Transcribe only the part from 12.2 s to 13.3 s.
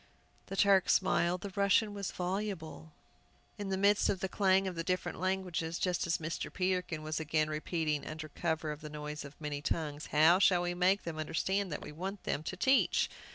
them to teach?"